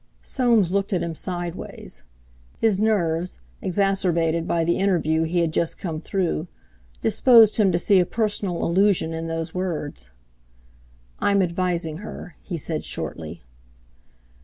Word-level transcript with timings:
Soames 0.23 0.71
looked 0.71 0.93
at 0.93 1.03
him 1.03 1.13
sideways. 1.13 2.01
His 2.59 2.79
nerves, 2.79 3.39
exacerbated 3.61 4.47
by 4.47 4.63
the 4.63 4.79
interview 4.79 5.21
he 5.25 5.41
had 5.41 5.53
just 5.53 5.77
come 5.77 6.01
through, 6.01 6.47
disposed 7.01 7.57
him 7.57 7.71
to 7.71 7.77
see 7.77 7.99
a 7.99 8.05
personal 8.07 8.65
allusion 8.65 9.13
in 9.13 9.27
those 9.27 9.53
words. 9.53 10.09
"I'm 11.19 11.43
advising 11.43 11.97
her," 11.97 12.33
he 12.41 12.57
said 12.57 12.83
shortly. 12.83 13.43